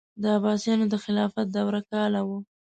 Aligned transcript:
د 0.21 0.23
عباسیانو 0.37 0.85
د 0.89 0.95
خلافت 1.03 1.47
دوره 1.55 1.81
کاله 1.91 2.21
وه. 2.27 2.37